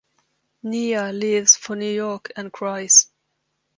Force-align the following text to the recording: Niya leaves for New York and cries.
Niya 0.65 1.13
leaves 1.13 1.55
for 1.55 1.75
New 1.75 1.91
York 1.93 2.31
and 2.35 2.51
cries. 2.51 3.11